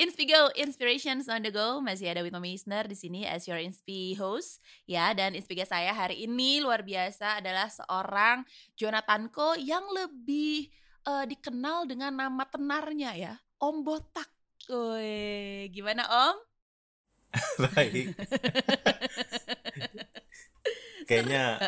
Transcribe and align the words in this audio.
Inspigo 0.00 0.48
Inspirations 0.56 1.28
on 1.28 1.44
the 1.44 1.52
Go 1.52 1.84
masih 1.84 2.08
ada 2.08 2.24
Witma 2.24 2.40
Meisner 2.40 2.88
di 2.88 2.96
sini 2.96 3.28
as 3.28 3.44
your 3.44 3.60
Inspi 3.60 4.16
host 4.16 4.64
ya 4.88 5.12
dan 5.12 5.36
Inspiga 5.36 5.68
saya 5.68 5.92
hari 5.92 6.24
ini 6.24 6.64
luar 6.64 6.80
biasa 6.80 7.44
adalah 7.44 7.68
seorang 7.68 8.48
Jonathan 8.80 9.28
Ko 9.28 9.52
yang 9.60 9.84
lebih 9.92 10.72
uh, 11.04 11.28
dikenal 11.28 11.84
dengan 11.84 12.16
nama 12.16 12.48
tenarnya 12.48 13.12
ya 13.12 13.34
Om 13.60 13.84
Botak. 13.84 14.24
Woi, 14.72 15.68
gimana 15.68 16.08
Om? 16.08 16.36
Baik. 17.68 18.16
Kayaknya 21.12 21.60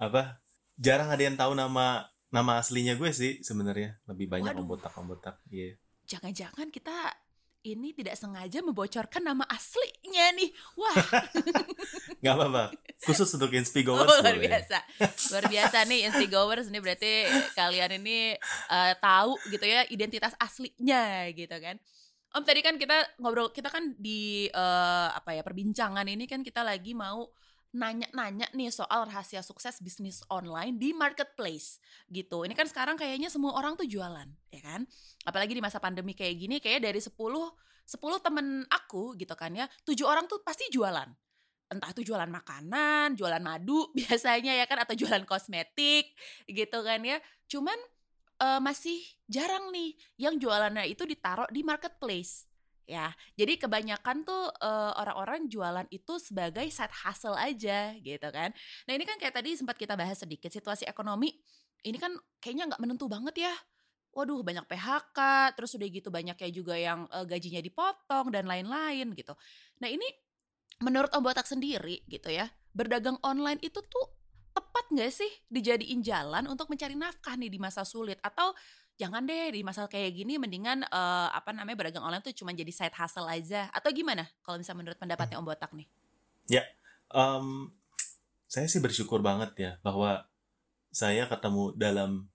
apa? 0.00 0.40
Jarang 0.80 1.12
ada 1.12 1.20
yang 1.20 1.36
tahu 1.36 1.52
nama 1.52 2.08
nama 2.32 2.56
aslinya 2.56 2.96
gue 2.96 3.12
sih 3.12 3.44
sebenarnya. 3.44 4.00
Lebih 4.08 4.32
banyak 4.32 4.56
Waduh. 4.56 4.64
Om 4.64 4.68
Botak 4.72 4.96
Om 4.96 5.12
Botak. 5.12 5.44
Iya. 5.52 5.76
Yeah 5.76 5.87
jangan-jangan 6.08 6.72
kita 6.72 7.12
ini 7.66 7.92
tidak 7.92 8.16
sengaja 8.16 8.64
membocorkan 8.64 9.20
nama 9.20 9.44
aslinya 9.50 10.32
nih. 10.38 10.50
Wah. 10.78 10.96
Gak 12.24 12.34
apa-apa. 12.34 12.72
Khusus 13.04 13.28
untuk 13.34 13.52
Inspigowers. 13.52 14.08
Oh, 14.08 14.18
luar 14.24 14.38
biasa. 14.38 14.78
Luar 15.34 15.44
biasa 15.50 15.76
nih 15.84 16.08
Inspigowers 16.08 16.70
ini 16.72 16.78
berarti 16.80 17.12
kalian 17.58 18.00
ini 18.00 18.38
uh, 18.72 18.94
tahu 18.96 19.36
gitu 19.52 19.66
ya 19.66 19.84
identitas 19.90 20.32
aslinya 20.40 21.28
gitu 21.34 21.56
kan. 21.58 21.76
Om 22.28 22.44
tadi 22.44 22.60
kan 22.60 22.76
kita 22.76 23.18
ngobrol 23.20 23.50
kita 23.52 23.72
kan 23.72 23.96
di 23.96 24.48
uh, 24.52 25.08
apa 25.12 25.36
ya 25.36 25.42
perbincangan 25.42 26.04
ini 26.08 26.28
kan 26.28 26.44
kita 26.44 26.60
lagi 26.62 26.92
mau 26.92 27.26
nanya-nanya 27.76 28.48
nih 28.56 28.72
soal 28.72 29.04
rahasia 29.04 29.44
sukses 29.44 29.76
bisnis 29.84 30.24
online 30.32 30.80
di 30.80 30.96
marketplace 30.96 31.76
gitu. 32.08 32.48
Ini 32.48 32.56
kan 32.56 32.64
sekarang 32.64 32.96
kayaknya 32.96 33.28
semua 33.28 33.52
orang 33.60 33.76
tuh 33.76 33.84
jualan, 33.84 34.28
ya 34.48 34.60
kan? 34.64 34.88
Apalagi 35.28 35.52
di 35.52 35.60
masa 35.60 35.76
pandemi 35.76 36.16
kayak 36.16 36.34
gini, 36.40 36.56
kayak 36.64 36.88
dari 36.88 37.00
10 37.00 37.12
10 37.88 38.24
temen 38.24 38.68
aku 38.68 39.16
gitu 39.16 39.32
kan 39.32 39.52
ya, 39.52 39.68
tujuh 39.84 40.04
orang 40.08 40.24
tuh 40.24 40.40
pasti 40.40 40.68
jualan. 40.72 41.08
Entah 41.68 41.92
itu 41.92 42.08
jualan 42.08 42.28
makanan, 42.28 43.12
jualan 43.12 43.40
madu 43.44 43.92
biasanya 43.98 44.56
ya 44.56 44.64
kan 44.64 44.80
atau 44.88 44.96
jualan 44.96 45.28
kosmetik 45.28 46.16
gitu 46.48 46.78
kan 46.80 47.04
ya. 47.04 47.20
Cuman 47.48 47.76
uh, 48.40 48.60
masih 48.64 48.96
jarang 49.28 49.68
nih 49.68 49.92
yang 50.16 50.40
jualannya 50.40 50.88
itu 50.88 51.04
ditaruh 51.04 51.48
di 51.52 51.60
marketplace 51.60 52.47
ya. 52.88 53.12
Jadi 53.36 53.60
kebanyakan 53.60 54.24
tuh 54.24 54.48
uh, 54.64 54.96
orang-orang 54.96 55.44
jualan 55.46 55.84
itu 55.92 56.16
sebagai 56.16 56.64
side 56.72 56.96
hustle 57.04 57.36
aja 57.36 57.92
gitu 58.00 58.28
kan. 58.32 58.50
Nah 58.88 58.92
ini 58.96 59.04
kan 59.04 59.20
kayak 59.20 59.36
tadi 59.36 59.54
sempat 59.54 59.76
kita 59.76 59.92
bahas 59.92 60.16
sedikit 60.16 60.48
situasi 60.48 60.88
ekonomi 60.88 61.36
ini 61.86 61.98
kan 62.00 62.16
kayaknya 62.42 62.74
nggak 62.74 62.82
menentu 62.82 63.06
banget 63.06 63.46
ya. 63.46 63.54
Waduh 64.16 64.40
banyak 64.42 64.66
PHK, 64.66 65.18
terus 65.54 65.76
udah 65.78 65.88
gitu 65.92 66.08
banyak 66.08 66.34
ya 66.34 66.48
juga 66.50 66.74
yang 66.74 67.06
uh, 67.12 67.22
gajinya 67.28 67.62
dipotong 67.62 68.32
dan 68.34 68.48
lain-lain 68.48 69.14
gitu. 69.14 69.36
Nah 69.84 69.86
ini 69.92 70.08
menurut 70.82 71.12
Om 71.12 71.22
Botak 71.22 71.46
sendiri 71.46 72.02
gitu 72.08 72.32
ya, 72.32 72.50
berdagang 72.72 73.20
online 73.22 73.60
itu 73.62 73.78
tuh 73.78 74.06
tepat 74.50 74.90
nggak 74.90 75.12
sih 75.12 75.30
dijadiin 75.46 76.02
jalan 76.02 76.50
untuk 76.50 76.66
mencari 76.66 76.98
nafkah 76.98 77.38
nih 77.38 77.52
di 77.52 77.62
masa 77.62 77.86
sulit 77.86 78.18
atau 78.24 78.50
jangan 78.98 79.22
deh 79.24 79.54
di 79.54 79.62
masa 79.62 79.86
kayak 79.86 80.10
gini 80.12 80.36
mendingan 80.36 80.82
uh, 80.90 81.30
apa 81.30 81.54
namanya 81.54 81.86
berdagang 81.86 82.02
online 82.02 82.20
tuh 82.20 82.34
cuma 82.34 82.50
jadi 82.50 82.68
side 82.74 82.96
hustle 82.98 83.30
aja 83.30 83.70
atau 83.70 83.94
gimana 83.94 84.26
kalau 84.42 84.58
misalnya 84.58 84.82
menurut 84.82 84.98
pendapatnya 84.98 85.38
Om 85.38 85.46
Botak 85.46 85.70
nih? 85.72 85.86
Ya, 86.50 86.66
um, 87.14 87.70
saya 88.50 88.66
sih 88.66 88.82
bersyukur 88.82 89.22
banget 89.22 89.54
ya 89.54 89.72
bahwa 89.86 90.26
saya 90.90 91.30
ketemu 91.30 91.78
dalam 91.78 92.26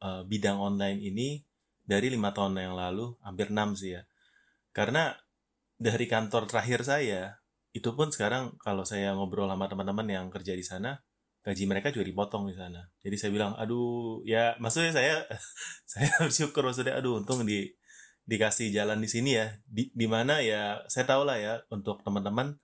uh, 0.00 0.24
bidang 0.24 0.56
online 0.56 1.04
ini 1.04 1.44
dari 1.84 2.06
lima 2.06 2.30
tahun 2.30 2.54
yang 2.56 2.78
lalu, 2.78 3.18
hampir 3.20 3.50
enam 3.50 3.74
sih 3.74 3.98
ya. 3.98 4.06
Karena 4.70 5.10
dari 5.74 6.06
kantor 6.06 6.46
terakhir 6.46 6.86
saya, 6.86 7.42
itu 7.74 7.90
pun 7.98 8.14
sekarang 8.14 8.54
kalau 8.62 8.86
saya 8.86 9.10
ngobrol 9.18 9.50
sama 9.50 9.66
teman-teman 9.66 10.06
yang 10.06 10.26
kerja 10.30 10.54
di 10.54 10.62
sana, 10.62 11.02
gaji 11.40 11.64
mereka 11.64 11.88
juga 11.88 12.04
dipotong 12.04 12.52
di 12.52 12.54
sana. 12.56 12.84
Jadi 13.00 13.16
saya 13.16 13.30
bilang, 13.32 13.52
aduh, 13.56 14.20
ya 14.28 14.56
maksudnya 14.60 14.92
saya 14.92 15.14
saya 15.92 16.10
bersyukur 16.20 16.62
maksudnya, 16.64 17.00
aduh, 17.00 17.20
untung 17.24 17.44
di 17.48 17.72
dikasih 18.28 18.70
jalan 18.70 19.00
di 19.00 19.08
sini 19.10 19.34
ya, 19.40 19.50
di, 19.66 19.90
di 19.90 20.06
mana 20.06 20.38
ya 20.44 20.84
saya 20.86 21.08
tahu 21.08 21.26
lah 21.26 21.40
ya 21.40 21.54
untuk 21.72 22.04
teman-teman 22.06 22.54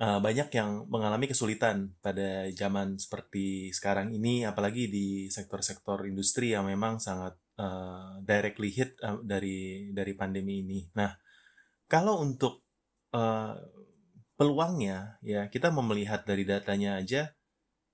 uh, 0.00 0.18
banyak 0.18 0.48
yang 0.50 0.88
mengalami 0.88 1.28
kesulitan 1.30 1.94
pada 2.00 2.48
zaman 2.56 2.96
seperti 2.96 3.70
sekarang 3.70 4.10
ini, 4.16 4.48
apalagi 4.48 4.88
di 4.88 5.28
sektor-sektor 5.28 6.08
industri 6.08 6.56
yang 6.56 6.66
memang 6.66 6.98
sangat 6.98 7.36
uh, 7.60 8.18
directly 8.24 8.72
hit 8.72 8.96
uh, 9.04 9.20
dari 9.20 9.92
dari 9.92 10.12
pandemi 10.16 10.64
ini. 10.64 10.88
Nah, 10.96 11.12
kalau 11.86 12.24
untuk 12.24 12.64
uh, 13.12 13.54
peluangnya 14.40 15.20
ya 15.20 15.52
kita 15.52 15.68
mau 15.68 15.84
melihat 15.84 16.24
dari 16.24 16.48
datanya 16.48 16.96
aja 16.96 17.28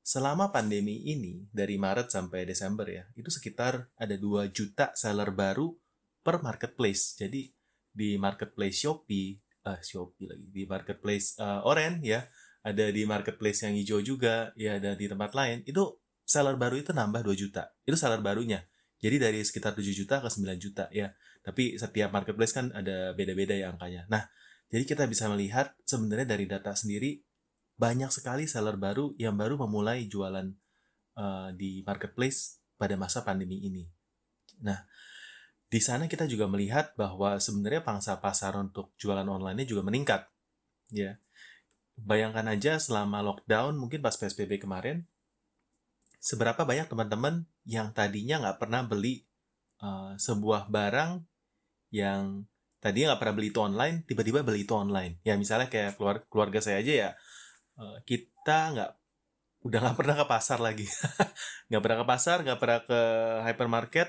selama 0.07 0.55
pandemi 0.55 1.03
ini 1.03 1.51
dari 1.51 1.75
Maret 1.75 2.15
sampai 2.15 2.47
Desember 2.47 2.87
ya 2.87 3.11
itu 3.19 3.27
sekitar 3.27 3.91
ada 3.99 4.15
2 4.15 4.55
juta 4.55 4.95
seller 4.95 5.35
baru 5.35 5.75
per 6.23 6.47
marketplace. 6.47 7.19
Jadi 7.19 7.51
di 7.91 8.15
marketplace 8.15 8.87
Shopee 8.87 9.35
uh, 9.67 9.83
Shopee 9.83 10.31
lagi 10.31 10.47
di 10.47 10.63
marketplace 10.63 11.35
uh, 11.43 11.67
Oren 11.67 12.07
ya 12.07 12.23
ada 12.63 12.87
di 12.95 13.03
marketplace 13.03 13.67
yang 13.67 13.75
hijau 13.75 13.99
juga 13.99 14.55
ya 14.55 14.79
ada 14.79 14.95
di 14.95 15.11
tempat 15.11 15.35
lain 15.35 15.67
itu 15.67 15.83
seller 16.23 16.55
baru 16.55 16.79
itu 16.79 16.95
nambah 16.95 17.27
2 17.27 17.35
juta. 17.35 17.75
Itu 17.83 17.99
seller 17.99 18.23
barunya. 18.23 18.63
Jadi 19.03 19.19
dari 19.19 19.43
sekitar 19.43 19.75
7 19.75 19.91
juta 19.91 20.23
ke 20.23 20.31
9 20.31 20.55
juta 20.63 20.87
ya. 20.95 21.11
Tapi 21.43 21.83
setiap 21.83 22.15
marketplace 22.15 22.55
kan 22.55 22.71
ada 22.71 23.11
beda-beda 23.11 23.59
ya 23.59 23.75
angkanya. 23.75 24.07
Nah 24.07 24.23
jadi 24.71 24.87
kita 24.87 25.11
bisa 25.11 25.27
melihat 25.27 25.75
sebenarnya 25.83 26.31
dari 26.31 26.47
data 26.47 26.71
sendiri 26.79 27.26
banyak 27.77 28.09
sekali 28.09 28.49
seller 28.49 28.81
baru 28.81 29.13
yang 29.21 29.37
baru 29.37 29.61
memulai 29.61 30.09
jualan 30.09 30.49
uh, 31.17 31.53
di 31.53 31.85
marketplace 31.85 32.61
pada 32.81 32.97
masa 32.97 33.25
pandemi 33.25 33.61
ini. 33.65 33.85
Nah, 34.65 34.81
di 35.69 35.81
sana 35.83 36.09
kita 36.09 36.25
juga 36.25 36.49
melihat 36.49 36.97
bahwa 36.97 37.37
sebenarnya 37.37 37.85
pangsa 37.85 38.17
pasar 38.17 38.57
untuk 38.57 38.97
jualan 38.97 39.27
online-nya 39.29 39.69
juga 39.69 39.85
meningkat. 39.85 40.25
Ya, 40.89 41.21
bayangkan 41.99 42.47
aja 42.49 42.81
selama 42.81 43.21
lockdown 43.21 43.77
mungkin 43.77 44.01
pas 44.01 44.17
psbb 44.17 44.63
kemarin, 44.63 45.05
seberapa 46.23 46.65
banyak 46.65 46.89
teman-teman 46.89 47.45
yang 47.67 47.91
tadinya 47.93 48.41
nggak 48.41 48.59
pernah 48.63 48.87
beli 48.87 49.27
uh, 49.83 50.15
sebuah 50.17 50.71
barang 50.73 51.25
yang 51.91 52.47
tadinya 52.79 53.13
nggak 53.13 53.21
pernah 53.21 53.37
beli 53.37 53.49
itu 53.51 53.61
online, 53.61 53.97
tiba-tiba 54.07 54.47
beli 54.47 54.63
itu 54.63 54.73
online. 54.73 55.19
Ya 55.27 55.35
misalnya 55.35 55.67
kayak 55.67 55.99
keluar 55.99 56.23
keluarga 56.31 56.63
saya 56.63 56.79
aja 56.79 56.93
ya, 56.95 57.11
Eh, 57.77 57.99
kita 58.09 58.73
nggak 58.73 58.91
udah 59.69 59.79
nggak 59.83 59.99
pernah 59.99 60.17
ke 60.17 60.27
pasar 60.31 60.59
lagi. 60.63 60.87
Nggak 61.69 61.83
pernah 61.83 61.99
ke 61.99 62.07
pasar 62.07 62.37
nggak 62.47 62.61
pernah 62.63 62.81
ke 62.87 63.01
hypermarket 63.51 64.09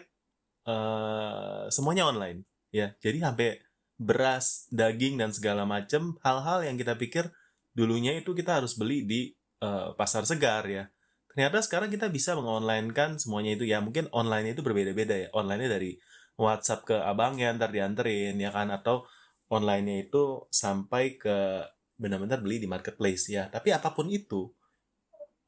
uh, 0.70 1.66
semuanya 1.74 2.06
online. 2.06 2.46
Ya 2.70 2.94
jadi 3.02 3.18
sampai 3.26 3.66
beras 3.98 4.70
daging 4.70 5.18
dan 5.18 5.34
segala 5.34 5.66
macam 5.66 6.22
hal-hal 6.22 6.62
yang 6.70 6.78
kita 6.78 6.94
pikir 6.94 7.34
dulunya 7.74 8.14
itu 8.14 8.38
kita 8.38 8.62
harus 8.62 8.78
beli 8.78 9.10
di 9.10 9.34
uh, 9.66 9.98
pasar 9.98 10.30
segar 10.30 10.70
ya. 10.70 10.86
Ternyata 11.34 11.66
sekarang 11.66 11.90
kita 11.90 12.14
bisa 12.14 12.38
mengonlinekan 12.38 13.18
semuanya 13.18 13.58
itu. 13.58 13.66
Ya 13.66 13.82
mungkin 13.82 14.06
online 14.14 14.54
itu 14.54 14.62
berbeda-beda 14.62 15.18
ya. 15.18 15.30
Online 15.34 15.66
dari 15.66 15.92
WhatsApp 16.38 16.86
ke 16.86 16.98
abangnya 17.02 17.58
ntar 17.58 17.74
dianterin 17.74 18.38
ya 18.38 18.54
kan? 18.54 18.70
Atau 18.70 19.10
online-nya 19.50 20.06
itu 20.08 20.46
sampai 20.54 21.18
ke 21.18 21.66
benar-benar 21.98 22.40
beli 22.40 22.62
di 22.62 22.70
marketplace 22.70 23.28
ya. 23.28 23.50
Tapi 23.50 23.74
apa 23.74 23.92
pun 23.92 24.08
itu, 24.08 24.54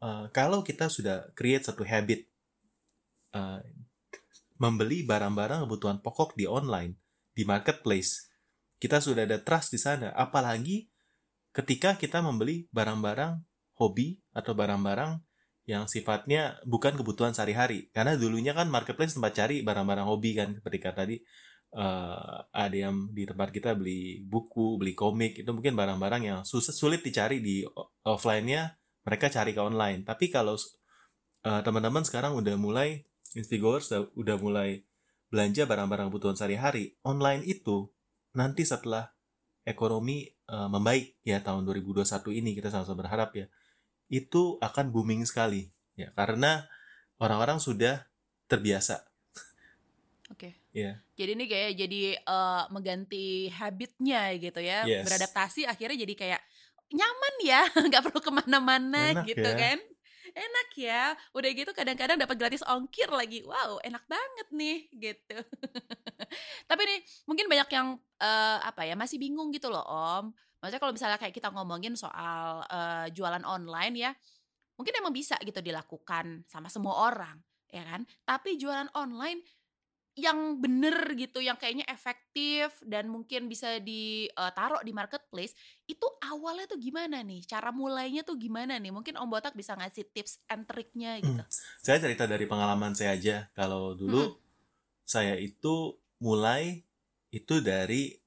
uh, 0.02 0.28
kalau 0.34 0.66
kita 0.66 0.90
sudah 0.90 1.30
create 1.38 1.66
satu 1.70 1.86
habit 1.86 2.26
uh, 3.38 3.62
membeli 4.60 5.06
barang-barang 5.08 5.64
kebutuhan 5.64 5.98
pokok 6.04 6.36
di 6.36 6.50
online, 6.50 6.98
di 7.32 7.48
marketplace, 7.48 8.28
kita 8.82 9.00
sudah 9.00 9.24
ada 9.24 9.40
trust 9.40 9.72
di 9.72 9.80
sana. 9.80 10.12
Apalagi 10.18 10.90
ketika 11.56 11.96
kita 11.96 12.20
membeli 12.20 12.68
barang-barang 12.74 13.40
hobi 13.80 14.20
atau 14.36 14.52
barang-barang 14.52 15.24
yang 15.70 15.86
sifatnya 15.86 16.58
bukan 16.66 16.98
kebutuhan 16.98 17.32
sehari-hari. 17.32 17.94
Karena 17.94 18.18
dulunya 18.18 18.58
kan 18.58 18.68
marketplace 18.68 19.14
tempat 19.16 19.38
cari 19.38 19.62
barang-barang 19.62 20.08
hobi 20.10 20.34
kan, 20.34 20.50
seperti 20.58 20.78
kata 20.82 21.06
tadi 21.06 21.22
uh, 21.76 22.46
ada 22.50 22.76
yang 22.76 23.12
di 23.14 23.26
tempat 23.26 23.54
kita 23.54 23.78
beli 23.78 24.24
buku, 24.26 24.80
beli 24.80 24.98
komik, 24.98 25.42
itu 25.42 25.50
mungkin 25.52 25.78
barang-barang 25.78 26.24
yang 26.24 26.40
susah 26.46 26.74
sulit 26.74 27.06
dicari 27.06 27.42
di 27.44 27.66
offline-nya, 28.06 28.78
mereka 29.06 29.30
cari 29.30 29.52
ke 29.54 29.62
online. 29.62 30.06
Tapi 30.06 30.30
kalau 30.34 30.56
uh, 30.56 31.62
teman-teman 31.62 32.06
sekarang 32.06 32.38
udah 32.38 32.56
mulai 32.58 33.06
Inspigoers 33.30 33.94
udah, 34.18 34.42
mulai 34.42 34.82
belanja 35.30 35.70
barang-barang 35.70 36.10
kebutuhan 36.10 36.34
sehari-hari, 36.34 36.98
online 37.06 37.46
itu 37.46 37.94
nanti 38.34 38.66
setelah 38.66 39.14
ekonomi 39.62 40.26
uh, 40.50 40.66
membaik 40.66 41.22
ya 41.22 41.38
tahun 41.46 41.62
2021 41.70 42.06
ini 42.42 42.58
kita 42.58 42.74
sama-sama 42.74 43.06
berharap 43.06 43.30
ya, 43.38 43.46
itu 44.10 44.58
akan 44.58 44.90
booming 44.90 45.22
sekali 45.30 45.70
ya 45.94 46.10
karena 46.18 46.66
orang-orang 47.22 47.62
sudah 47.62 48.10
terbiasa 48.50 49.09
Oke. 50.40 50.56
Iya. 50.72 51.04
Jadi 51.20 51.32
ini 51.36 51.46
kayak 51.52 51.72
jadi 51.76 52.02
eh, 52.16 52.64
mengganti 52.72 53.52
habitnya 53.52 54.32
gitu 54.40 54.64
ya, 54.64 54.88
Yes. 54.88 55.04
beradaptasi 55.04 55.68
akhirnya 55.68 56.00
jadi 56.08 56.16
kayak 56.16 56.42
nyaman 56.96 57.36
ya, 57.44 57.62
nggak 57.92 58.04
perlu 58.08 58.24
ke 58.24 58.32
mana-mana 58.32 59.20
gitu 59.28 59.44
ya. 59.44 59.60
kan. 59.60 59.80
Enak 60.30 60.70
ya, 60.80 61.04
udah 61.36 61.50
gitu 61.52 61.74
kadang-kadang 61.76 62.16
dapat 62.16 62.38
gratis 62.40 62.64
ongkir 62.64 63.10
lagi, 63.12 63.44
wow 63.44 63.84
enak 63.84 64.06
banget 64.08 64.48
nih 64.54 64.80
gitu. 64.96 65.38
Tapi 66.70 66.82
nih 66.88 67.00
mungkin 67.28 67.52
banyak 67.52 67.70
yang 67.76 67.88
eh, 68.22 68.58
apa 68.64 68.88
ya 68.88 68.96
masih 68.96 69.20
bingung 69.20 69.52
gitu 69.52 69.68
loh 69.68 69.84
om. 69.84 70.32
Maksudnya 70.64 70.80
kalau 70.80 70.94
misalnya 70.96 71.20
kayak 71.20 71.36
kita 71.36 71.52
ngomongin 71.52 72.00
soal 72.00 72.64
eh, 72.64 73.12
jualan 73.12 73.44
online 73.44 73.96
ya, 74.00 74.12
mungkin 74.80 74.96
emang 75.04 75.12
bisa 75.12 75.36
gitu 75.44 75.60
dilakukan 75.60 76.48
sama 76.48 76.72
semua 76.72 77.10
orang, 77.12 77.36
ya 77.68 77.84
kan? 77.84 78.08
Tapi 78.24 78.56
jualan 78.56 78.88
online 78.96 79.44
yang 80.20 80.60
bener 80.60 81.16
gitu, 81.16 81.40
yang 81.40 81.56
kayaknya 81.56 81.88
efektif 81.88 82.76
dan 82.84 83.08
mungkin 83.08 83.48
bisa 83.48 83.80
ditaruh 83.80 84.84
di 84.84 84.92
marketplace, 84.92 85.56
itu 85.88 86.04
awalnya 86.28 86.68
tuh 86.68 86.78
gimana 86.78 87.24
nih? 87.24 87.48
Cara 87.48 87.72
mulainya 87.72 88.28
tuh 88.28 88.36
gimana 88.36 88.76
nih? 88.76 88.92
Mungkin 88.92 89.16
Om 89.16 89.32
Botak 89.32 89.56
bisa 89.56 89.74
ngasih 89.80 90.12
tips 90.12 90.44
and 90.52 90.68
triknya 90.68 91.18
gitu. 91.24 91.44
Saya 91.80 91.98
cerita 92.04 92.28
dari 92.28 92.44
pengalaman 92.44 92.92
saya 92.92 93.16
aja. 93.16 93.48
Kalau 93.56 93.96
dulu 93.96 94.36
Mm-mm. 94.36 94.38
saya 95.08 95.40
itu 95.40 95.96
mulai 96.20 96.84
itu 97.32 97.64
dari 97.64 98.20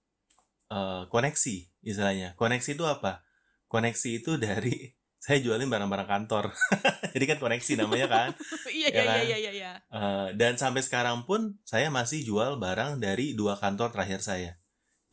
eh, 0.72 1.02
koneksi 1.06 1.56
istilahnya. 1.84 2.32
Koneksi 2.40 2.72
itu 2.72 2.84
apa? 2.88 3.20
Koneksi 3.68 4.08
itu 4.24 4.40
dari 4.48 5.01
saya 5.22 5.38
jualin 5.38 5.70
barang-barang 5.70 6.08
kantor. 6.10 6.50
Jadi 7.14 7.24
kan 7.30 7.38
koneksi 7.38 7.72
namanya 7.78 8.06
kan. 8.10 8.28
Iya 8.74 8.88
Ya 8.90 8.98
iya 8.98 9.04
kan? 9.06 9.22
iya 9.22 9.36
iya 9.38 9.52
iya. 9.54 9.72
Eh, 9.86 10.28
dan 10.34 10.58
sampai 10.58 10.82
sekarang 10.82 11.22
pun 11.22 11.62
saya 11.62 11.86
masih 11.88 12.26
jual 12.26 12.58
barang 12.58 12.98
dari 12.98 13.38
dua 13.38 13.54
kantor 13.54 13.94
terakhir 13.94 14.18
saya. 14.18 14.58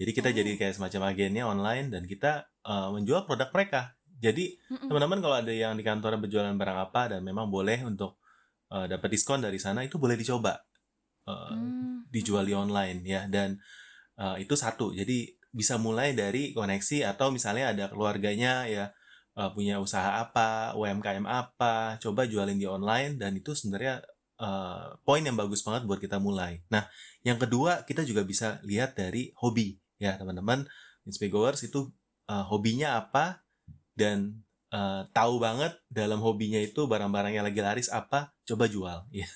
Jadi 0.02 0.12
kita 0.12 0.30
Oh. 0.32 0.36
jadi 0.36 0.52
kayak 0.58 0.74
semacam 0.74 1.14
agennya 1.14 1.44
online 1.46 1.94
dan 1.94 2.10
kita 2.10 2.50
eh, 2.66 2.90
menjual 2.90 3.30
produk 3.30 3.54
mereka. 3.54 3.94
Jadi 4.20 4.58
teman-teman 4.68 5.22
kalau 5.22 5.36
ada 5.38 5.54
yang 5.54 5.78
di 5.78 5.84
kantor 5.86 6.18
berjualan 6.18 6.52
barang 6.52 6.80
apa 6.90 7.02
dan 7.14 7.22
memang 7.22 7.48
boleh 7.48 7.86
untuk 7.86 8.18
eh, 8.74 8.90
dapat 8.90 9.14
diskon 9.14 9.40
dari 9.40 9.62
sana 9.62 9.86
itu 9.86 10.02
boleh 10.02 10.18
dicoba 10.18 10.58
eh, 11.30 11.54
Hmm. 11.54 12.10
dijual 12.10 12.50
di 12.50 12.58
online 12.58 13.06
ya 13.06 13.30
dan 13.30 13.62
eh, 14.18 14.36
itu 14.42 14.58
satu. 14.58 14.90
Jadi 14.92 15.30
bisa 15.54 15.78
mulai 15.78 16.18
dari 16.18 16.50
koneksi 16.52 17.06
atau 17.06 17.30
misalnya 17.30 17.78
ada 17.78 17.86
keluarganya 17.94 18.66
ya 18.66 18.90
eh, 19.40 19.52
punya 19.56 19.80
usaha 19.80 20.20
apa, 20.20 20.76
UMKM 20.76 21.24
apa, 21.24 21.96
coba 22.04 22.28
jualin 22.28 22.60
di 22.60 22.68
online 22.68 23.16
dan 23.16 23.32
itu 23.40 23.56
sebenarnya 23.56 24.04
eh, 24.40 24.86
poin 25.08 25.24
yang 25.24 25.40
bagus 25.40 25.64
banget 25.64 25.88
buat 25.88 26.04
kita 26.04 26.20
mulai. 26.20 26.60
Nah, 26.68 26.84
yang 27.24 27.40
kedua 27.40 27.88
kita 27.88 28.04
juga 28.04 28.28
bisa 28.28 28.60
lihat 28.68 29.00
dari 29.00 29.32
hobi 29.40 29.80
ya 29.96 30.20
teman-teman. 30.20 30.68
Inspigoers 31.08 31.64
itu 31.64 31.88
eh, 32.28 32.46
hobinya 32.52 33.00
apa 33.00 33.40
dan 33.96 34.44
eh, 34.76 35.02
tahu 35.16 35.40
banget 35.40 35.80
dalam 35.88 36.20
hobinya 36.20 36.60
itu 36.60 36.86
barang-barang 36.86 37.34
yang 37.40 37.46
lagi 37.48 37.62
laris 37.64 37.88
apa, 37.88 38.36
coba 38.44 38.68
jual 38.68 39.08
ya. 39.16 39.28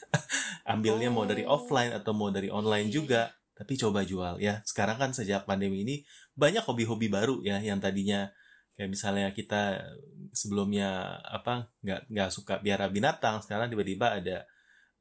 Ambilnya 0.67 1.11
mau 1.11 1.23
dari 1.27 1.43
Oh. 1.47 1.59
offline 1.59 1.91
atau 1.95 2.11
mau 2.15 2.31
dari 2.31 2.47
online 2.51 2.87
Iya, 2.87 2.95
juga, 2.95 3.21
tapi 3.55 3.75
coba 3.79 4.03
jual 4.07 4.39
ya. 4.39 4.63
Sekarang 4.67 4.95
kan 4.99 5.11
sejak 5.11 5.43
pandemi 5.43 5.83
ini 5.83 5.95
banyak 6.35 6.63
hobi-hobi 6.63 7.11
baru 7.11 7.43
ya 7.43 7.59
yang 7.59 7.83
tadinya 7.83 8.31
kayak 8.73 8.89
misalnya 8.89 9.29
kita 9.33 9.85
sebelumnya 10.33 11.21
apa 11.21 11.69
nggak 11.85 12.09
nggak 12.09 12.29
suka 12.33 12.57
piara 12.57 12.89
binatang 12.89 13.37
sekarang 13.45 13.69
tiba-tiba 13.69 14.17
ada 14.17 14.37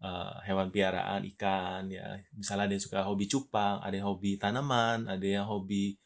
eh, 0.02 0.34
hewan 0.48 0.68
piaraan 0.68 1.24
ikan 1.36 1.88
ya. 1.88 2.20
Misalnya 2.36 2.68
ada 2.68 2.74
yang 2.76 2.84
suka 2.84 3.00
hobi 3.06 3.24
cupang 3.30 3.80
ada 3.80 3.94
yang 3.96 4.08
hobi 4.12 4.36
tanaman 4.36 5.08
ada 5.08 5.24
yang 5.24 5.46
hobi 5.48 5.96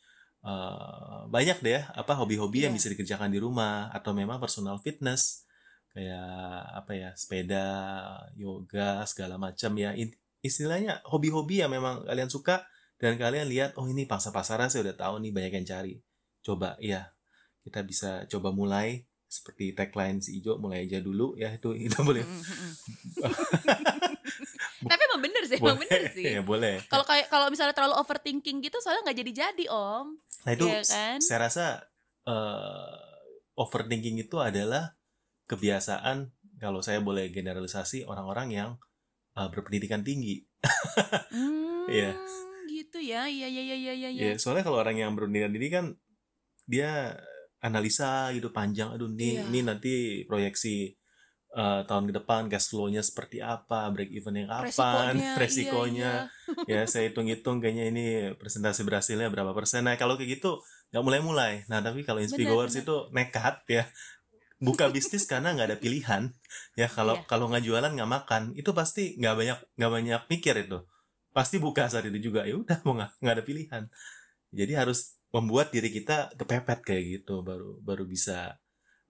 eh, 0.47 1.21
banyak 1.27 1.59
deh 1.65 1.75
ya, 1.81 1.83
apa 1.91 2.15
hobi-hobi 2.15 2.71
yang 2.71 2.75
Iya. 2.75 2.79
bisa 2.79 2.89
dikerjakan 2.95 3.31
di 3.35 3.39
rumah 3.43 3.91
atau 3.91 4.15
memang 4.15 4.39
personal 4.39 4.79
fitness. 4.79 5.43
Kayak 5.91 6.29
apa 6.77 6.93
ya 6.93 7.11
sepeda 7.17 7.67
yoga 8.37 9.03
segala 9.09 9.41
macam 9.41 9.73
ya. 9.81 9.91
Istilahnya 10.45 11.03
hobi-hobi 11.09 11.65
yang 11.65 11.73
memang 11.73 12.05
kalian 12.07 12.31
suka 12.31 12.63
dan 13.01 13.17
kalian 13.19 13.49
lihat 13.51 13.75
oh 13.81 13.89
ini 13.89 14.07
pangsa 14.07 14.31
pasarnya 14.31 14.71
saya 14.71 14.93
udah 14.93 14.97
tahu 14.97 15.15
nih 15.25 15.33
banyak 15.35 15.53
yang 15.59 15.67
cari. 15.67 15.95
Coba 16.45 16.77
ya 16.79 17.16
kita 17.67 17.83
bisa 17.83 18.11
coba 18.27 18.51
mulai 18.51 19.07
seperti 19.27 19.75
tagline 19.75 20.23
si 20.23 20.39
Ijo 20.39 20.55
mulai 20.57 20.87
aja 20.87 21.03
dulu 21.03 21.35
ya 21.35 21.51
itu 21.51 21.75
kita 21.83 22.01
boleh. 22.01 22.23
Tapi 24.87 25.01
emang 25.03 25.21
bener 25.21 25.43
sih, 25.45 25.59
emang 25.59 25.75
boleh 25.75 25.83
bener 25.83 26.03
sih. 26.15 26.25
ya 26.39 26.41
boleh 26.41 26.75
Kalau 26.87 27.03
kayak 27.03 27.27
kalau 27.27 27.51
misalnya 27.51 27.75
terlalu 27.75 27.99
overthinking 27.99 28.63
gitu, 28.63 28.79
soalnya 28.79 29.03
nggak 29.05 29.19
jadi-jadi 29.19 29.65
om. 29.69 30.15
nah 30.47 30.51
itu 30.55 30.63
Iya 30.63 30.79
kan? 30.85 31.19
saya 31.19 31.39
rasa 31.43 31.65
eh, 32.23 32.95
overthinking 33.57 34.21
itu 34.21 34.37
adalah 34.39 34.95
kebiasaan 35.45 36.31
kalau 36.57 36.81
saya 36.81 37.01
boleh 37.01 37.29
generalisasi 37.29 38.07
orang-orang 38.07 38.49
yang 38.53 38.71
eh, 39.35 39.49
berpendidikan 39.51 40.01
tinggi 40.01 40.45
Hmm, 41.31 41.87
Iya. 41.87 42.19
gitu 42.67 42.99
ya, 42.99 43.27
iya 43.27 43.47
iya 43.47 43.63
iya 43.63 43.77
iya 43.77 43.93
iya. 44.09 44.11
Ya, 44.11 44.31
soalnya 44.37 44.63
kalau 44.63 44.79
orang 44.79 44.95
yang 44.95 45.11
berpendidikan 45.15 45.51
tinggi 45.51 45.71
kan 45.71 45.87
dia 46.65 47.15
analisa 47.61 48.31
gitu 48.33 48.53
panjang, 48.53 48.93
aduh 48.93 49.09
nih 49.09 49.41
Iya. 49.41 49.43
ini 49.49 49.61
nanti 49.63 49.93
proyeksi 50.25 50.95
eh, 51.57 51.83
tahun 51.89 52.13
ke 52.13 52.21
depan 52.21 52.53
cash 52.53 52.69
flow-nya 52.69 53.01
seperti 53.01 53.41
apa, 53.41 53.89
break 53.89 54.13
even 54.13 54.37
yang 54.37 54.51
kapan, 54.51 55.17
Resikonya, 55.17 55.33
resikonya. 55.41 56.13
iya, 56.69 56.69
Ya, 56.69 56.81
saya 56.85 57.09
hitung-hitung 57.09 57.65
kayaknya 57.65 57.85
ini 57.89 58.05
presentasi 58.37 58.85
berhasilnya 58.85 59.33
berapa 59.33 59.57
persen. 59.57 59.89
Nah, 59.89 59.97
kalau 59.97 60.21
kayak 60.21 60.37
gitu 60.37 60.61
nggak 60.93 61.01
mulai-mulai. 61.01 61.65
Nah, 61.73 61.81
tapi 61.81 62.05
kalau 62.05 62.21
Inspigoers 62.21 62.77
benar. 62.77 62.85
itu 62.85 62.97
nekat 63.09 63.57
ya. 63.73 63.85
Buka 64.61 64.89
bisnis 64.93 65.25
karena 65.25 65.57
nggak 65.57 65.69
ada 65.73 65.79
pilihan. 65.81 66.23
Ya, 66.77 66.89
kalau 66.93 67.21
Iya. 67.21 67.25
kalau 67.25 67.49
nggak 67.49 67.65
jualan 67.65 67.93
nggak 67.93 68.11
makan, 68.11 68.43
itu 68.53 68.71
pasti 68.77 69.17
nggak 69.17 69.35
banyak 69.37 69.59
nggak 69.81 69.93
banyak 69.97 70.23
mikir 70.29 70.55
itu. 70.61 70.79
Pasti 71.33 71.57
buka 71.57 71.89
saat 71.89 72.05
itu 72.05 72.21
juga. 72.21 72.45
Ya 72.45 72.57
udah 72.57 72.85
mau 72.85 73.01
nggak 73.01 73.17
nggak 73.17 73.35
ada 73.37 73.45
pilihan. 73.45 73.83
Jadi 74.53 74.73
harus 74.77 75.17
membuat 75.37 75.69
diri 75.69 75.93
kita 75.93 76.33
kepepet 76.33 76.81
kayak 76.81 77.05
gitu 77.21 77.45
baru 77.45 77.77
baru 77.85 78.09
bisa 78.09 78.57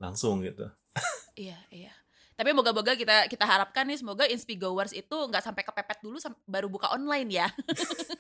langsung 0.03 0.43
gitu. 0.43 0.67
Iya, 1.37 1.61
iya. 1.71 1.93
Tapi 2.37 2.53
moga-moga 2.53 2.93
kita 2.93 3.33
kita 3.33 3.45
harapkan 3.49 3.89
nih 3.89 3.97
semoga 3.97 4.29
Inspigoers 4.29 4.93
itu 4.93 5.17
nggak 5.17 5.41
sampai 5.41 5.65
kepepet 5.65 6.05
dulu 6.05 6.21
sam- 6.21 6.37
baru 6.45 6.69
buka 6.69 6.93
online 6.93 7.29
ya. 7.33 7.49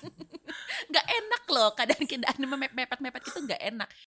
nggak 0.93 1.07
enak 1.07 1.43
loh 1.53 1.71
kadang 1.77 2.01
kita 2.09 2.33
mepet-mepet 2.41 3.23
itu 3.29 3.39
nggak 3.45 3.63
enak. 3.77 3.91